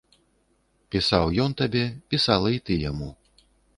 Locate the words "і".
2.57-2.59